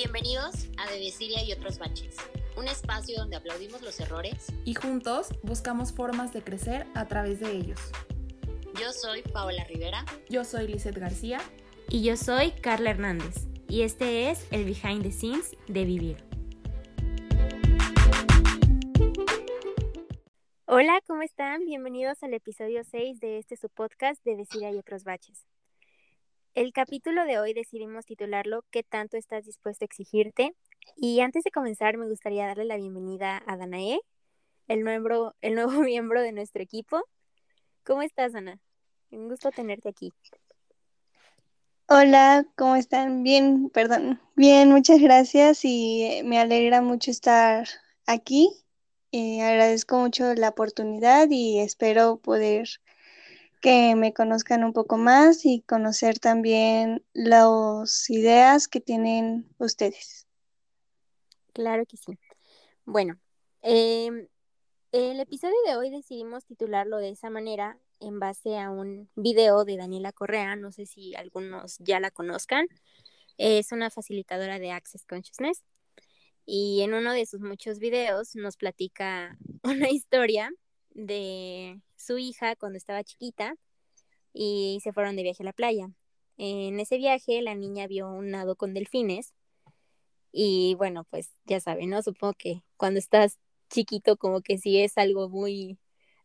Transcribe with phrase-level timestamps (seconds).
[0.00, 2.14] Bienvenidos a De Siria y otros baches,
[2.56, 7.50] un espacio donde aplaudimos los errores y juntos buscamos formas de crecer a través de
[7.50, 7.80] ellos.
[8.80, 10.04] Yo soy Paola Rivera.
[10.28, 11.40] Yo soy Lizeth García.
[11.88, 13.48] Y yo soy Carla Hernández.
[13.68, 16.24] Y este es el behind the scenes de Vivir.
[20.66, 21.64] Hola, ¿cómo están?
[21.64, 25.44] Bienvenidos al episodio 6 de este su podcast de Decir y otros baches.
[26.58, 30.56] El capítulo de hoy decidimos titularlo ¿Qué tanto estás dispuesto a exigirte?
[30.96, 34.00] Y antes de comenzar me gustaría darle la bienvenida a Danae,
[34.66, 37.00] el nuevo, el nuevo miembro de nuestro equipo.
[37.84, 38.58] ¿Cómo estás, Ana?
[39.12, 40.12] Un gusto tenerte aquí.
[41.86, 43.22] Hola, ¿cómo están?
[43.22, 44.20] Bien, perdón.
[44.34, 47.68] Bien, muchas gracias y me alegra mucho estar
[48.04, 48.50] aquí
[49.10, 52.68] eh, agradezco mucho la oportunidad y espero poder
[53.60, 60.26] que me conozcan un poco más y conocer también las ideas que tienen ustedes.
[61.52, 62.18] Claro que sí.
[62.84, 63.18] Bueno,
[63.62, 64.28] em,
[64.92, 69.76] el episodio de hoy decidimos titularlo de esa manera en base a un video de
[69.76, 72.66] Daniela Correa, no sé si algunos ya la conozcan,
[73.38, 75.64] es una facilitadora de Access Consciousness
[76.46, 80.50] y en uno de sus muchos videos nos platica una historia
[80.90, 83.56] de su hija cuando estaba chiquita
[84.32, 85.90] y se fueron de viaje a la playa.
[86.38, 89.34] En ese viaje la niña vio un nado con delfines
[90.32, 92.02] y bueno, pues ya saben, ¿no?
[92.02, 93.38] Supongo que cuando estás
[93.70, 95.78] chiquito como que sí es algo muy,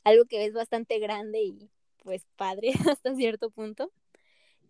[0.03, 1.71] algo que es bastante grande y
[2.03, 3.91] pues padre hasta cierto punto.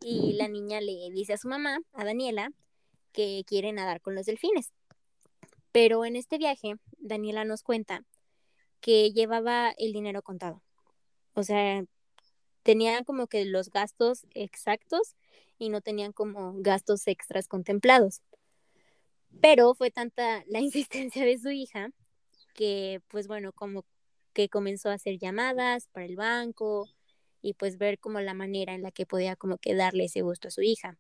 [0.02, 2.52] Y la niña le dice a su mamá, a Daniela,
[3.14, 4.74] que quiere nadar con los delfines.
[5.72, 8.06] Pero en este viaje, Daniela nos cuenta
[8.81, 10.62] que llevaba el dinero contado.
[11.34, 11.84] O sea,
[12.64, 15.16] tenía como que los gastos exactos
[15.58, 18.22] y no tenían como gastos extras contemplados.
[19.42, 21.90] Pero fue tanta la insistencia de su hija
[22.53, 23.86] que, pues bueno, como
[24.34, 26.90] que comenzó a hacer llamadas para el banco
[27.41, 30.47] y pues ver como la manera en la que podía como que darle ese gusto
[30.47, 30.97] a su hija.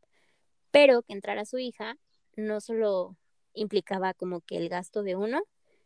[0.71, 1.97] Pero que entrara su hija
[2.35, 3.17] no solo
[3.53, 5.43] implicaba como que el gasto de uno,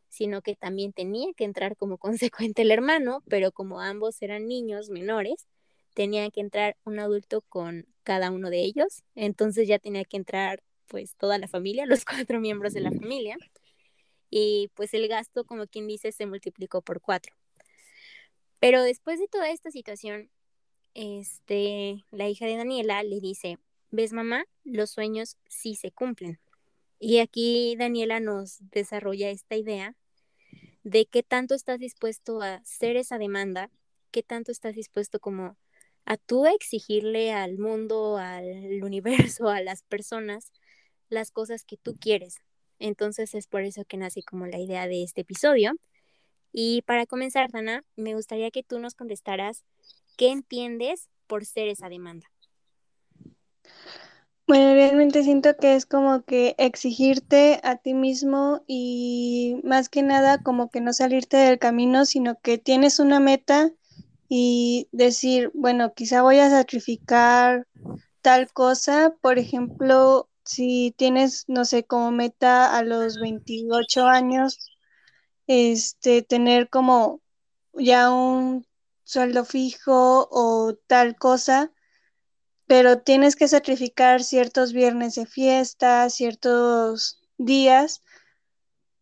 [0.10, 4.90] sino que también tenía que entrar como consecuente el hermano, pero como ambos eran niños
[4.90, 5.48] menores,
[5.94, 10.62] tenía que entrar un adulto con cada uno de ellos, entonces ya tenía que entrar
[10.88, 13.38] pues toda la familia, los cuatro miembros de la familia,
[14.30, 17.34] y pues el gasto, como quien dice, se multiplicó por cuatro.
[18.60, 20.30] Pero después de toda esta situación,
[20.94, 23.60] este, la hija de Daniela le dice,
[23.92, 26.40] ves mamá, los sueños sí se cumplen.
[27.00, 29.96] Y aquí Daniela nos desarrolla esta idea
[30.84, 33.70] de qué tanto estás dispuesto a hacer esa demanda,
[34.12, 35.58] qué tanto estás dispuesto como
[36.06, 40.52] a tú exigirle al mundo, al universo, a las personas,
[41.10, 42.38] las cosas que tú quieres.
[42.80, 45.74] Entonces es por eso que nace como la idea de este episodio.
[46.52, 49.64] Y para comenzar, Dana, me gustaría que tú nos contestaras
[50.18, 52.28] qué entiendes por ser esa demanda.
[54.48, 60.42] Bueno, realmente siento que es como que exigirte a ti mismo y más que nada
[60.42, 63.72] como que no salirte del camino, sino que tienes una meta
[64.30, 67.68] y decir, bueno, quizá voy a sacrificar
[68.22, 74.72] tal cosa, por ejemplo, si tienes, no sé, como meta a los 28 años,
[75.48, 77.22] este, tener como
[77.74, 78.66] ya un
[79.04, 81.72] sueldo fijo o tal cosa,
[82.68, 88.04] pero tienes que sacrificar ciertos viernes de fiesta, ciertos días,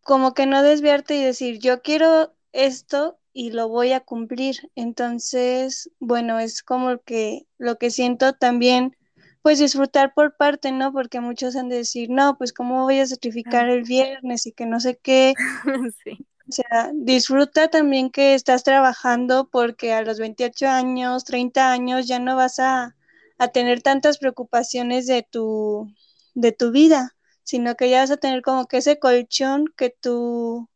[0.02, 4.70] como que no desviarte y decir, yo quiero esto y lo voy a cumplir.
[4.76, 8.96] Entonces, bueno, es como que lo que siento también,
[9.42, 10.92] pues disfrutar por parte, ¿no?
[10.92, 14.64] Porque muchos han de decir, no, pues cómo voy a sacrificar el viernes y que
[14.64, 15.34] no sé qué.
[16.04, 16.26] sí.
[16.48, 22.20] O sea, disfruta también que estás trabajando porque a los 28 años, 30 años ya
[22.20, 22.95] no vas a
[23.38, 25.92] a tener tantas preocupaciones de tu,
[26.34, 30.68] de tu vida, sino que ya vas a tener como que ese colchón que tú,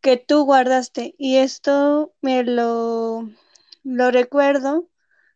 [0.00, 1.14] que tú guardaste.
[1.18, 3.28] Y esto me lo,
[3.84, 4.88] lo recuerdo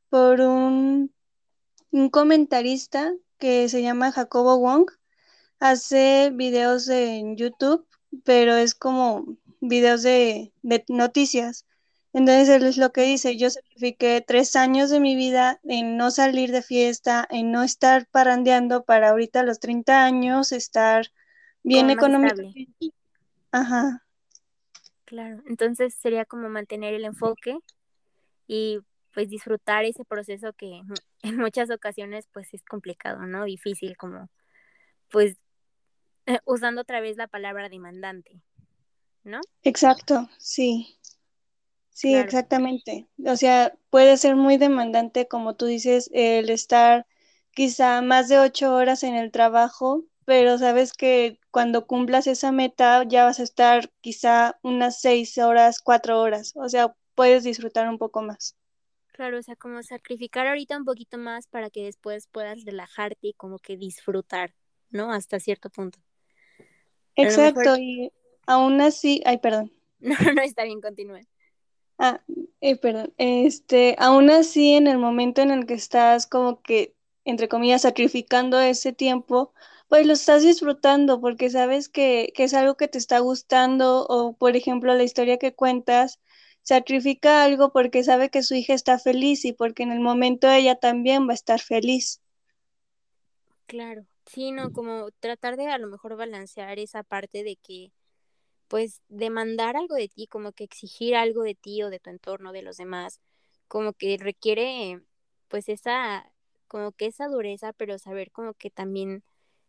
[0.09, 1.13] por un,
[1.91, 4.91] un comentarista que se llama Jacobo Wong.
[5.59, 7.87] Hace videos en YouTube,
[8.25, 11.67] pero es como videos de, de noticias.
[12.13, 16.11] Entonces él es lo que dice, yo sacrifiqué tres años de mi vida en no
[16.11, 21.07] salir de fiesta, en no estar parandeando para ahorita a los 30 años, estar
[21.63, 22.69] bien económicamente.
[23.53, 24.05] Ajá.
[25.05, 27.59] Claro, entonces sería como mantener el enfoque
[28.47, 28.81] y
[29.13, 30.83] pues disfrutar ese proceso que
[31.23, 33.45] en muchas ocasiones pues es complicado, ¿no?
[33.45, 34.29] Difícil como
[35.11, 35.37] pues
[36.45, 38.41] usando otra vez la palabra demandante,
[39.23, 39.41] ¿no?
[39.63, 40.97] Exacto, sí.
[41.93, 43.09] Sí, exactamente.
[43.27, 47.07] O sea, puede ser muy demandante, como tú dices, el estar
[47.53, 53.05] quizá más de ocho horas en el trabajo, pero sabes que cuando cumplas esa meta
[53.05, 56.53] ya vas a estar quizá unas seis horas, cuatro horas.
[56.57, 58.57] O sea, puedes disfrutar un poco más.
[59.13, 63.35] Claro, o sea, como sacrificar ahorita un poquito más para que después puedas relajarte y
[63.35, 64.55] como que disfrutar,
[64.91, 65.13] ¿no?
[65.13, 66.01] Hasta cierto punto.
[67.15, 68.11] Exacto, y
[68.47, 69.71] aún así, ay, perdón.
[70.01, 71.21] No, no está bien, continúe.
[72.01, 72.23] Ah,
[72.63, 73.15] eh, perdón.
[73.19, 78.61] Este, aún así, en el momento en el que estás como que, entre comillas, sacrificando
[78.61, 79.53] ese tiempo,
[79.89, 84.35] pues lo estás disfrutando porque sabes que, que es algo que te está gustando o,
[84.37, 86.21] por ejemplo, la historia que cuentas,
[86.63, 90.77] sacrifica algo porque sabe que su hija está feliz y porque en el momento ella
[90.77, 92.23] también va a estar feliz.
[93.67, 97.93] Claro, sí, no, como tratar de a lo mejor balancear esa parte de que
[98.71, 102.53] pues demandar algo de ti, como que exigir algo de ti o de tu entorno,
[102.53, 103.21] de los demás,
[103.67, 105.03] como que requiere
[105.49, 106.33] pues esa,
[106.69, 109.25] como que esa dureza, pero saber como que también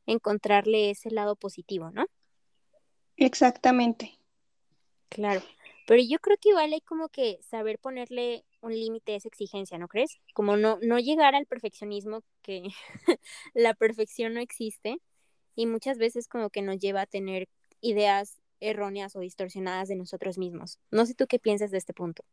[0.05, 2.05] encontrarle ese lado positivo, ¿no?
[3.17, 4.19] Exactamente.
[5.09, 5.41] Claro,
[5.87, 9.79] pero yo creo que igual hay como que saber ponerle un límite a esa exigencia,
[9.79, 10.19] ¿no crees?
[10.35, 12.67] Como no, no llegar al perfeccionismo, que
[13.55, 14.99] la perfección no existe
[15.55, 17.49] y muchas veces como que nos lleva a tener
[17.81, 20.79] ideas erróneas o distorsionadas de nosotros mismos.
[20.89, 22.23] No sé tú qué piensas de este punto.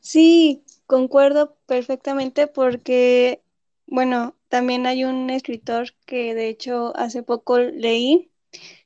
[0.00, 3.42] Sí, concuerdo perfectamente porque,
[3.86, 8.30] bueno, también hay un escritor que de hecho hace poco leí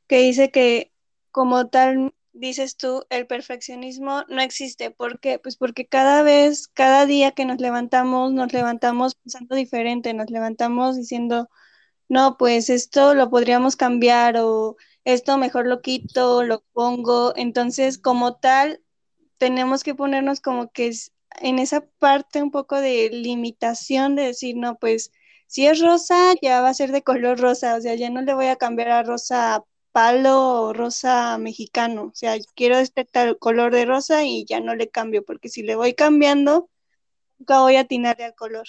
[0.07, 0.93] que dice que
[1.31, 4.91] como tal dices tú, el perfeccionismo no existe.
[4.91, 5.39] ¿Por qué?
[5.39, 10.97] Pues porque cada vez, cada día que nos levantamos, nos levantamos pensando diferente, nos levantamos
[10.97, 11.49] diciendo,
[12.09, 17.35] no, pues esto lo podríamos cambiar o esto mejor lo quito, lo pongo.
[17.37, 18.83] Entonces, como tal,
[19.39, 24.57] tenemos que ponernos como que es en esa parte un poco de limitación de decir,
[24.57, 25.13] no, pues
[25.47, 28.35] si es rosa, ya va a ser de color rosa, o sea, ya no le
[28.35, 29.63] voy a cambiar a rosa
[29.93, 34.75] palo o rosa mexicano, o sea, quiero este tal color de rosa y ya no
[34.75, 36.69] le cambio, porque si le voy cambiando,
[37.39, 38.67] nunca voy a atinarle al color.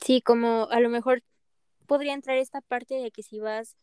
[0.00, 1.22] Sí, como a lo mejor
[1.86, 3.76] podría entrar esta parte de que si vas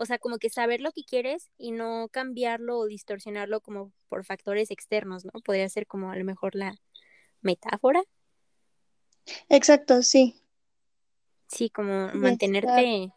[0.00, 4.24] o sea, como que saber lo que quieres y no cambiarlo o distorsionarlo como por
[4.24, 5.32] factores externos, ¿no?
[5.44, 6.74] Podría ser como a lo mejor la
[7.42, 8.02] metáfora.
[9.50, 10.42] Exacto, sí.
[11.48, 13.12] Sí, como mantenerte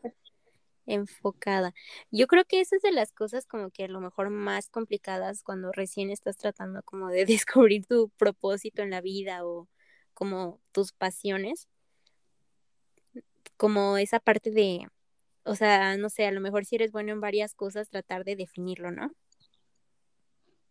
[0.85, 1.73] enfocada.
[2.11, 5.41] Yo creo que esa es de las cosas como que a lo mejor más complicadas
[5.41, 9.69] cuando recién estás tratando como de descubrir tu propósito en la vida o
[10.13, 11.69] como tus pasiones.
[13.55, 14.89] Como esa parte de
[15.45, 18.35] o sea, no sé, a lo mejor si eres bueno en varias cosas, tratar de
[18.35, 19.11] definirlo, ¿no?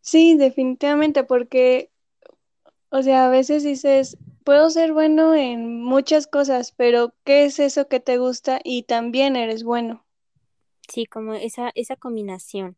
[0.01, 1.91] Sí, definitivamente, porque,
[2.91, 7.89] o sea, a veces dices, puedo ser bueno en muchas cosas, pero ¿qué es eso
[7.89, 10.07] que te gusta y también eres bueno?
[10.89, 12.77] Sí, como esa, esa combinación.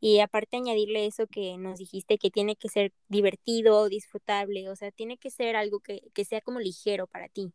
[0.00, 4.92] Y aparte añadirle eso que nos dijiste, que tiene que ser divertido, disfrutable, o sea,
[4.92, 7.52] tiene que ser algo que, que sea como ligero para ti.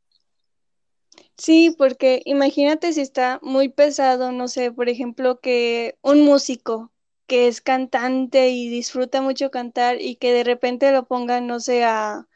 [1.37, 6.91] Sí, porque imagínate si está muy pesado, no sé, por ejemplo, que un músico
[7.27, 11.83] que es cantante y disfruta mucho cantar y que de repente lo pongan, no sé,
[11.83, 12.27] a,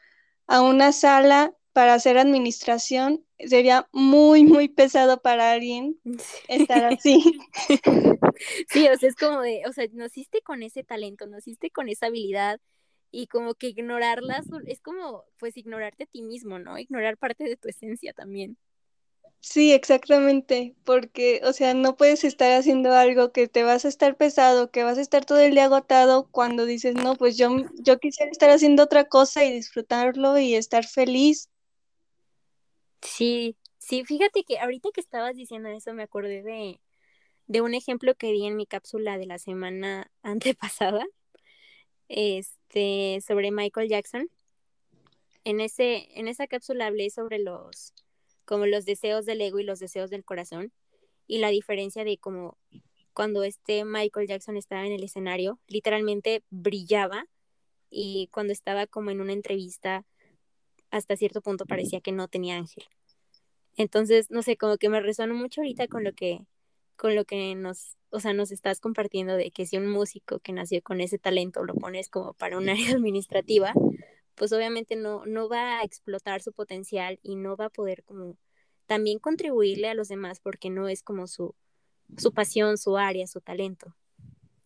[0.48, 5.98] una sala para hacer administración, sería muy, muy pesado para alguien
[6.48, 7.40] estar así.
[8.68, 12.06] Sí, o sea, es como de, o sea, naciste con ese talento, naciste con esa
[12.06, 12.60] habilidad
[13.10, 16.78] y como que ignorarlas es como, pues, ignorarte a ti mismo, ¿no?
[16.78, 18.56] Ignorar parte de tu esencia también.
[19.44, 24.16] Sí, exactamente, porque, o sea, no puedes estar haciendo algo que te vas a estar
[24.16, 27.98] pesado, que vas a estar todo el día agotado cuando dices, no, pues yo, yo
[27.98, 31.50] quisiera estar haciendo otra cosa y disfrutarlo y estar feliz.
[33.02, 36.80] Sí, sí, fíjate que ahorita que estabas diciendo eso me acordé de,
[37.48, 41.04] de un ejemplo que di en mi cápsula de la semana antepasada,
[42.08, 44.30] este, sobre Michael Jackson.
[45.42, 47.92] En, ese, en esa cápsula hablé sobre los
[48.52, 50.74] como los deseos del ego y los deseos del corazón,
[51.26, 52.58] y la diferencia de como
[53.14, 57.24] cuando este Michael Jackson estaba en el escenario, literalmente brillaba
[57.88, 60.04] y cuando estaba como en una entrevista,
[60.90, 62.84] hasta cierto punto parecía que no tenía ángel.
[63.78, 66.44] Entonces, no sé, como que me resuena mucho ahorita con lo que,
[66.96, 70.52] con lo que nos, o sea, nos estás compartiendo de que si un músico que
[70.52, 73.72] nació con ese talento lo pones como para un área administrativa,
[74.34, 78.36] pues obviamente no, no va a explotar su potencial y no va a poder como
[78.86, 81.54] también contribuirle a los demás porque no es como su,
[82.16, 83.94] su pasión, su área, su talento.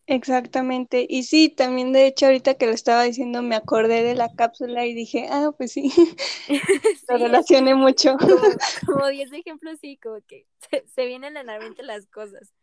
[0.07, 1.05] Exactamente.
[1.07, 4.85] Y sí, también de hecho ahorita que lo estaba diciendo me acordé de la cápsula
[4.85, 5.91] y dije, ah, pues sí,
[7.09, 8.15] lo relacioné mucho.
[8.85, 10.47] Como 10 ejemplos, sí, como que
[10.95, 12.53] se, vienen a la mente las cosas.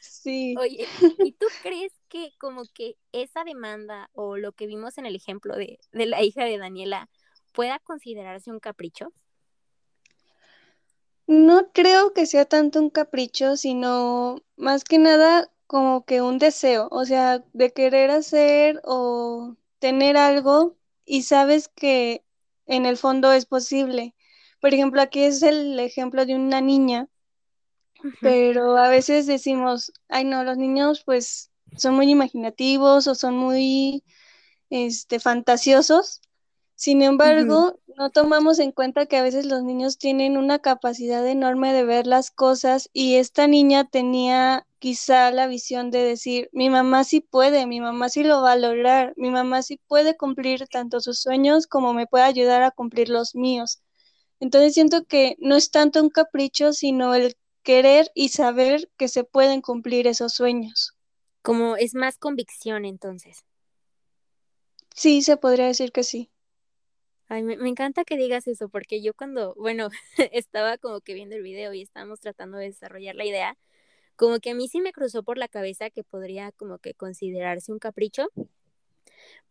[0.00, 0.54] Sí.
[0.58, 0.86] Oye,
[1.18, 5.56] ¿y tú crees que como que esa demanda o lo que vimos en el ejemplo
[5.56, 7.08] de, de la hija de Daniela
[7.52, 9.12] pueda considerarse un capricho?
[11.26, 16.88] No creo que sea tanto un capricho, sino más que nada como que un deseo,
[16.92, 22.24] o sea, de querer hacer o tener algo y sabes que
[22.66, 24.14] en el fondo es posible.
[24.60, 27.08] Por ejemplo, aquí es el ejemplo de una niña,
[28.20, 34.04] pero a veces decimos, ay no, los niños pues son muy imaginativos o son muy
[34.70, 36.20] este, fantasiosos.
[36.74, 41.72] Sin embargo, no tomamos en cuenta que a veces los niños tienen una capacidad enorme
[41.72, 47.04] de ver las cosas y esta niña tenía quizá la visión de decir, mi mamá
[47.04, 51.00] sí puede, mi mamá sí lo va a lograr, mi mamá sí puede cumplir tanto
[51.00, 53.80] sus sueños como me puede ayudar a cumplir los míos.
[54.40, 59.24] Entonces siento que no es tanto un capricho, sino el querer y saber que se
[59.24, 60.95] pueden cumplir esos sueños.
[61.46, 63.44] Como es más convicción entonces.
[64.96, 66.28] Sí, se podría decir que sí.
[67.28, 69.88] Ay, me, me, encanta que digas eso, porque yo cuando, bueno,
[70.32, 73.56] estaba como que viendo el video y estábamos tratando de desarrollar la idea,
[74.16, 77.70] como que a mí sí me cruzó por la cabeza que podría como que considerarse
[77.70, 78.26] un capricho,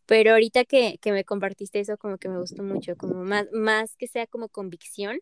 [0.04, 3.96] pero ahorita que, que me compartiste eso como que me gustó mucho, como más, más
[3.96, 5.20] que sea como convicción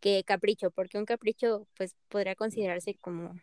[0.00, 3.34] que capricho, porque un capricho pues podría considerarse como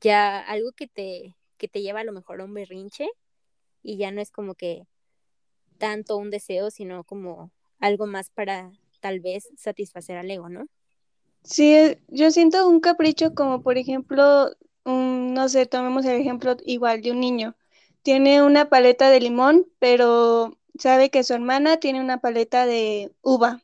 [0.00, 3.08] ya algo que te, que te lleva a lo mejor a un berrinche
[3.82, 4.86] y ya no es como que
[5.78, 10.66] tanto un deseo, sino como algo más para tal vez satisfacer al ego, ¿no?
[11.42, 14.50] Sí, yo siento un capricho como por ejemplo,
[14.84, 17.56] no sé, tomemos el ejemplo igual de un niño.
[18.02, 23.62] Tiene una paleta de limón, pero sabe que su hermana tiene una paleta de uva.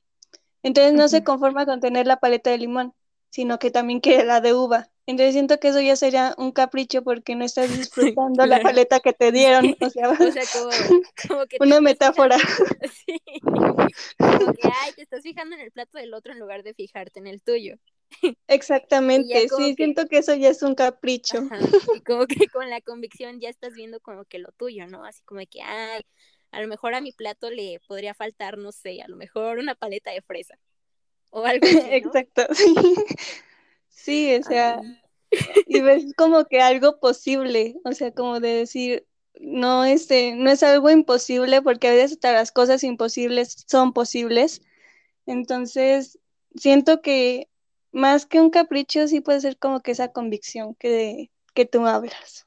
[0.63, 2.95] Entonces no se conforma con tener la paleta de limón,
[3.31, 4.92] sino que también quiere la de uva.
[5.07, 7.69] Entonces siento que eso ya sería un capricho porque no estás
[8.17, 9.77] disfrutando la paleta que te dieron.
[9.81, 10.09] O sea,
[11.29, 12.39] como, que una metáfora.
[12.39, 13.21] Sí.
[14.19, 17.21] Como que, ay, te estás fijando en el plato del otro en lugar de fijarte
[17.21, 17.77] en el tuyo.
[18.47, 21.49] Exactamente, sí, siento que eso ya es un capricho.
[21.97, 25.05] Y como que con la convicción ya estás viendo como que lo tuyo, ¿no?
[25.07, 26.03] Así como que, ay,
[26.51, 29.75] a lo mejor a mi plato le podría faltar, no sé, a lo mejor una
[29.75, 30.59] paleta de fresa
[31.31, 32.75] o algo así, Exacto, sí.
[33.93, 34.81] Sí, o sea,
[35.67, 39.07] y ves como que algo posible, o sea, como de decir,
[39.41, 44.63] no, este, no es algo imposible, porque a veces hasta las cosas imposibles son posibles.
[45.27, 46.19] Entonces,
[46.57, 47.49] siento que
[47.93, 52.47] más que un capricho, sí puede ser como que esa convicción que, que tú hablas.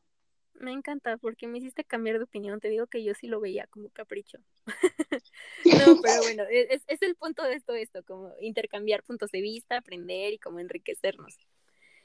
[0.60, 2.60] Me encanta porque me hiciste cambiar de opinión.
[2.60, 4.38] Te digo que yo sí lo veía como capricho.
[5.66, 5.66] no,
[6.02, 9.78] pero bueno, e-, es, es, el punto de esto, esto, como intercambiar puntos de vista,
[9.78, 11.38] aprender y como enriquecernos.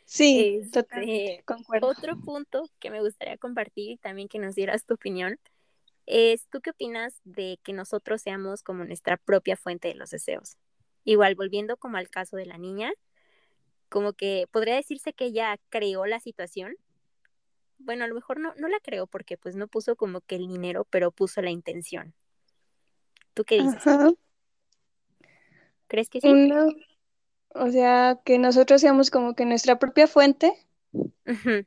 [0.05, 1.87] Sí, este, totalmente, concuerdo.
[1.87, 5.39] Otro punto que me gustaría compartir y también que nos dieras tu opinión
[6.07, 10.57] es, ¿tú qué opinas de que nosotros seamos como nuestra propia fuente de los deseos?
[11.05, 12.93] Igual, volviendo como al caso de la niña,
[13.89, 16.75] como que podría decirse que ella creó la situación,
[17.81, 20.47] bueno, a lo mejor no, no la creo porque pues no puso como que el
[20.49, 22.15] dinero, pero puso la intención.
[23.35, 23.83] ¿Tú qué dices?
[25.87, 26.33] ¿Crees que sí?
[26.33, 26.69] No.
[27.55, 30.53] O sea, que nosotros seamos como que nuestra propia fuente.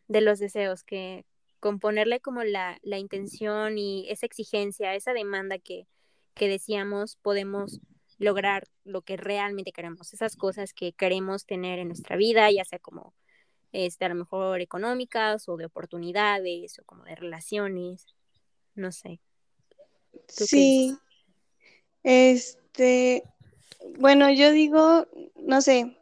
[0.08, 1.26] de los deseos, que
[1.60, 5.88] con ponerle como la, la intención y esa exigencia, esa demanda que,
[6.34, 7.80] que decíamos, podemos
[8.18, 12.80] lograr lo que realmente queremos, esas cosas que queremos tener en nuestra vida, ya sea
[12.80, 13.14] como
[13.74, 18.06] este, a lo mejor económicas o de oportunidades o como de relaciones,
[18.76, 19.20] no sé.
[20.28, 20.96] Sí,
[22.04, 23.24] este,
[23.98, 25.98] bueno, yo digo, no sé,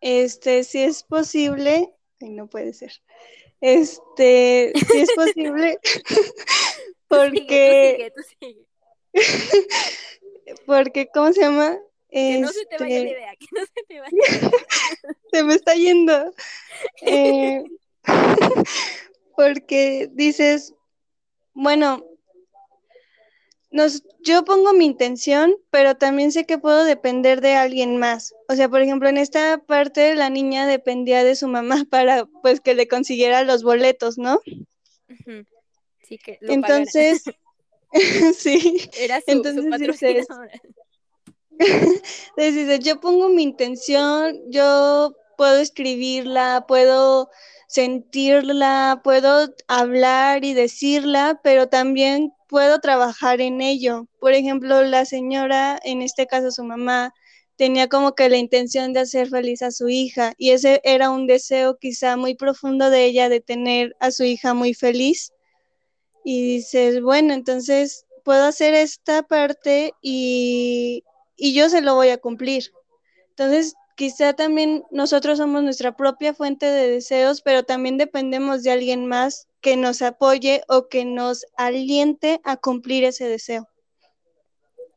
[0.00, 2.92] este, si es posible, ay, no puede ser,
[3.60, 5.78] este, si es posible,
[7.06, 8.66] porque, tú sigue,
[9.12, 9.66] tú sigue.
[10.66, 11.78] porque, ¿cómo se llama?
[12.10, 14.50] Que no se te vaya la idea, que no se te vaya.
[15.32, 16.32] se me está yendo.
[17.02, 17.64] Eh,
[19.36, 20.74] porque dices,
[21.54, 22.04] bueno,
[23.70, 28.34] nos, yo pongo mi intención, pero también sé que puedo depender de alguien más.
[28.48, 32.60] O sea, por ejemplo, en esta parte la niña dependía de su mamá para pues
[32.60, 34.40] que le consiguiera los boletos, ¿no?
[36.02, 37.22] Sí, que lo Entonces,
[38.36, 38.90] sí.
[38.98, 40.26] Era su, Entonces, su dices,
[42.36, 47.30] dices, yo pongo mi intención, yo puedo escribirla, puedo
[47.68, 54.06] sentirla, puedo hablar y decirla, pero también puedo trabajar en ello.
[54.20, 57.12] Por ejemplo, la señora, en este caso su mamá,
[57.56, 61.26] tenía como que la intención de hacer feliz a su hija y ese era un
[61.26, 65.32] deseo quizá muy profundo de ella de tener a su hija muy feliz.
[66.24, 71.04] Y dices, bueno, entonces puedo hacer esta parte y,
[71.40, 72.70] y yo se lo voy a cumplir.
[73.30, 79.06] Entonces, quizá también nosotros somos nuestra propia fuente de deseos, pero también dependemos de alguien
[79.06, 83.66] más que nos apoye o que nos aliente a cumplir ese deseo.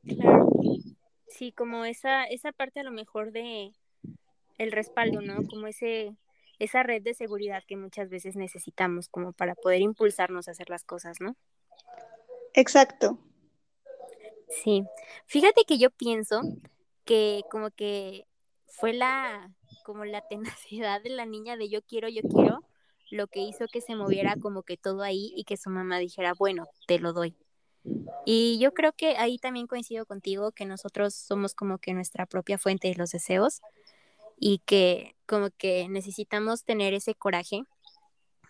[0.05, 0.49] Claro.
[1.29, 3.71] Sí, como esa, esa parte a lo mejor de
[4.57, 5.47] el respaldo, ¿no?
[5.47, 6.17] Como ese,
[6.59, 10.83] esa red de seguridad que muchas veces necesitamos como para poder impulsarnos a hacer las
[10.83, 11.37] cosas, ¿no?
[12.53, 13.17] Exacto.
[14.61, 14.83] Sí.
[15.25, 16.41] Fíjate que yo pienso
[17.05, 18.27] que como que
[18.67, 19.51] fue la,
[19.83, 22.63] como la tenacidad de la niña de yo quiero, yo quiero,
[23.11, 26.33] lo que hizo que se moviera como que todo ahí y que su mamá dijera,
[26.33, 27.35] bueno, te lo doy.
[28.25, 32.57] Y yo creo que ahí también coincido contigo que nosotros somos como que nuestra propia
[32.57, 33.61] fuente de los deseos
[34.39, 37.63] y que como que necesitamos tener ese coraje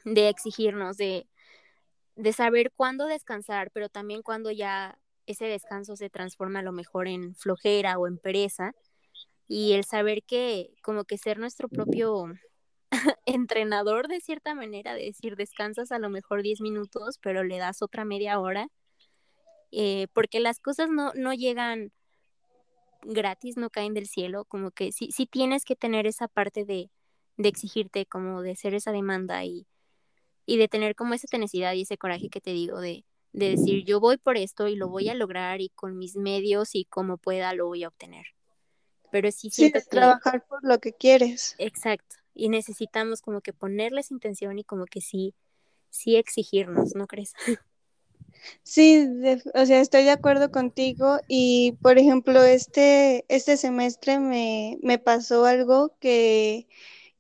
[0.06, 1.28] de exigirnos, de,
[2.16, 7.08] de saber cuándo descansar, pero también cuando ya ese descanso se transforma a lo mejor
[7.08, 8.74] en flojera o en pereza
[9.48, 12.26] y el saber que como que ser nuestro propio
[13.26, 17.82] entrenador de cierta manera, de decir, descansas a lo mejor 10 minutos, pero le das
[17.82, 18.68] otra media hora,
[19.72, 21.92] eh, porque las cosas no, no llegan
[23.02, 26.90] gratis, no caen del cielo, como que sí, sí tienes que tener esa parte de,
[27.38, 29.68] de exigirte, como de ser esa demanda y,
[30.46, 33.84] y de tener como esa tenacidad y ese coraje que te digo de, de decir,
[33.84, 37.18] yo voy por esto y lo voy a lograr y con mis medios y como
[37.18, 38.26] pueda lo voy a obtener
[39.14, 41.54] pero sí sí, trabajar por lo que quieres.
[41.60, 45.36] Exacto, y necesitamos como que ponerles intención y como que sí,
[45.92, 47.34] sí exigirnos, ¿no crees?
[48.64, 49.08] Sí,
[49.54, 55.46] o sea, estoy de acuerdo contigo y, por ejemplo, este, este semestre me, me pasó
[55.46, 56.68] algo que,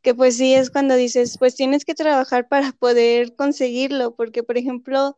[0.02, 4.58] que pues sí es cuando dices, pues tienes que trabajar para poder conseguirlo, porque, por
[4.58, 5.16] ejemplo,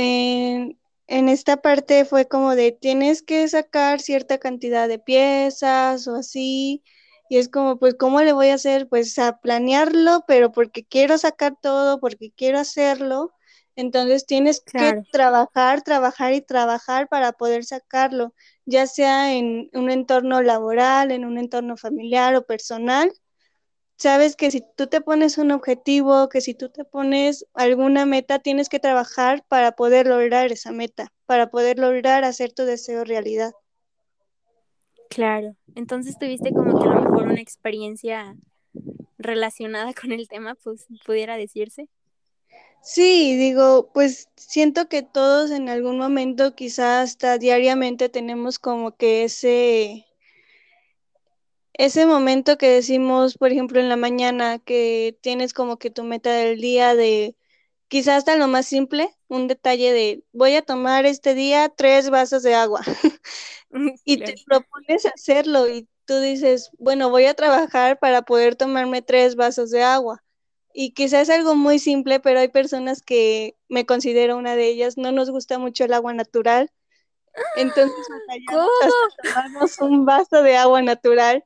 [0.00, 6.82] en esta parte fue como de tienes que sacar cierta cantidad de piezas o así.
[7.28, 8.88] Y es como, pues, ¿cómo le voy a hacer?
[8.88, 13.32] Pues a planearlo, pero porque quiero sacar todo, porque quiero hacerlo.
[13.76, 18.34] Entonces tienes que trabajar, trabajar y trabajar para poder sacarlo,
[18.66, 23.12] ya sea en un entorno laboral, en un entorno familiar o personal
[24.02, 28.40] sabes que si tú te pones un objetivo, que si tú te pones alguna meta,
[28.40, 33.52] tienes que trabajar para poder lograr esa meta, para poder lograr hacer tu deseo realidad.
[35.08, 38.36] Claro, entonces tuviste como que a lo mejor una experiencia
[39.18, 41.88] relacionada con el tema, pues pudiera decirse.
[42.82, 49.22] Sí, digo, pues siento que todos en algún momento, quizás hasta diariamente, tenemos como que
[49.22, 50.06] ese,
[51.74, 56.32] ese momento que decimos, por ejemplo, en la mañana, que tienes como que tu meta
[56.32, 57.36] del día de
[57.88, 62.42] quizás hasta lo más simple, un detalle de voy a tomar este día tres vasos
[62.42, 62.80] de agua
[64.04, 69.36] y te propones hacerlo y tú dices, bueno, voy a trabajar para poder tomarme tres
[69.36, 70.22] vasos de agua.
[70.74, 74.96] Y quizás es algo muy simple, pero hay personas que me considero una de ellas,
[74.96, 76.70] no nos gusta mucho el agua natural.
[77.56, 78.06] Entonces,
[79.22, 81.44] tomamos un vaso de agua natural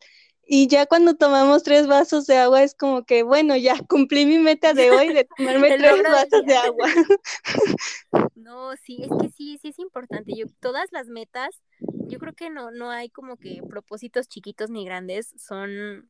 [0.49, 4.39] y ya cuando tomamos tres vasos de agua es como que, bueno, ya cumplí mi
[4.39, 6.89] meta de hoy de tomarme tres vasos de agua.
[8.37, 10.33] No, sí, es que sí, sí es importante.
[10.37, 14.85] Yo, todas las metas, yo creo que no, no hay como que propósitos chiquitos ni
[14.85, 16.09] grandes, son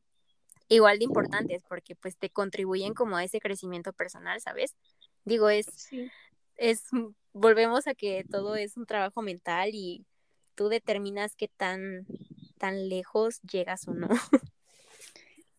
[0.67, 4.75] igual de importantes porque pues te contribuyen como a ese crecimiento personal, ¿sabes?
[5.25, 5.89] Digo, es,
[6.57, 6.83] es,
[7.33, 10.05] volvemos a que todo es un trabajo mental y
[10.53, 12.05] tú determinas qué tan
[12.57, 14.09] tan lejos llegas o no.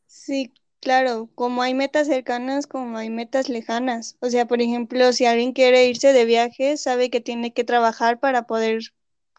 [0.06, 4.16] Sí, claro, como hay metas cercanas, como hay metas lejanas.
[4.20, 8.18] O sea, por ejemplo, si alguien quiere irse de viaje, sabe que tiene que trabajar
[8.20, 8.82] para poder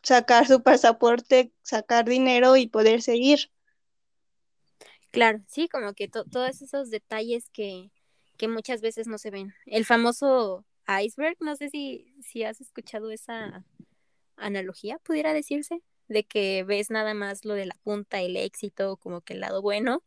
[0.04, 3.52] sacar su pasaporte, sacar dinero y poder seguir.
[5.12, 7.92] Claro, sí, como que todos esos detalles que,
[8.38, 9.54] que muchas veces no se ven.
[9.66, 10.66] El famoso
[11.04, 13.66] iceberg, no sé si, si has escuchado esa
[14.38, 19.22] analogía, pudiera decirse de que ves nada más lo de la punta, el éxito, como
[19.22, 20.04] que el lado bueno,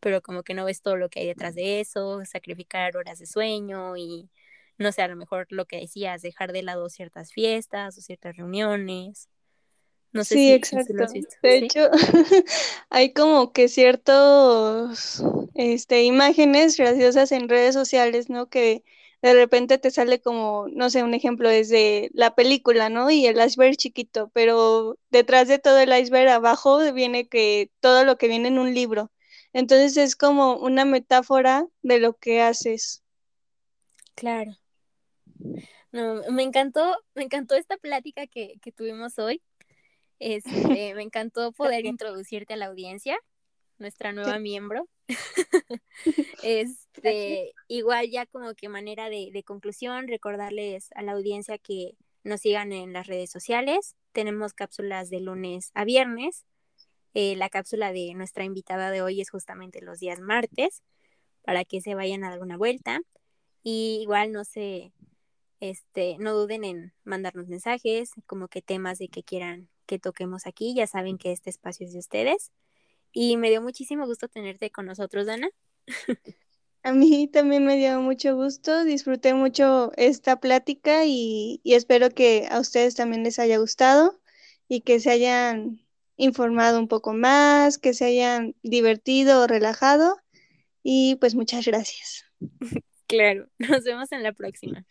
[0.00, 3.26] pero como que no ves todo lo que hay detrás de eso, sacrificar horas de
[3.26, 4.30] sueño y
[4.78, 8.36] no sé, a lo mejor lo que decías, dejar de lado ciertas fiestas o ciertas
[8.36, 9.28] reuniones.
[10.12, 10.94] No sí, exacto.
[11.42, 11.90] de hecho,
[12.90, 15.22] hay como que ciertos
[15.54, 18.48] este, imágenes graciosas en redes sociales, ¿no?
[18.48, 18.84] Que
[19.26, 23.10] de repente te sale como, no sé, un ejemplo desde la película, ¿no?
[23.10, 28.16] Y el iceberg chiquito, pero detrás de todo el iceberg abajo viene que todo lo
[28.18, 29.10] que viene en un libro.
[29.52, 33.02] Entonces es como una metáfora de lo que haces.
[34.14, 34.56] Claro.
[35.90, 39.42] No, me encantó, me encantó esta plática que, que tuvimos hoy.
[40.18, 43.18] Este, me encantó poder introducirte a la audiencia,
[43.76, 44.88] nuestra nueva miembro.
[46.42, 52.40] este, igual ya como que manera de, de, conclusión, recordarles a la audiencia que nos
[52.40, 53.94] sigan en las redes sociales.
[54.12, 56.44] Tenemos cápsulas de lunes a viernes.
[57.14, 60.82] Eh, la cápsula de nuestra invitada de hoy es justamente los días martes,
[61.42, 63.00] para que se vayan a dar una vuelta.
[63.62, 64.92] Y igual no se,
[65.60, 70.74] este, no duden en mandarnos mensajes, como que temas de que quieran que toquemos aquí.
[70.74, 72.52] Ya saben que este espacio es de ustedes.
[73.12, 75.48] Y me dio muchísimo gusto tenerte con nosotros, Dana.
[76.82, 82.46] A mí también me dio mucho gusto, disfruté mucho esta plática y, y, espero que
[82.48, 84.20] a ustedes también les haya gustado
[84.68, 85.84] y que se hayan
[86.16, 90.16] informado un poco más, que se hayan divertido o relajado
[90.82, 92.24] y pues muchas gracias.
[93.08, 94.84] Claro, nos vemos en la próxima.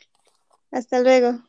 [0.72, 1.44] Hasta luego.